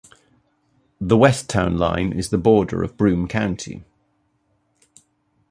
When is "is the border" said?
2.11-2.81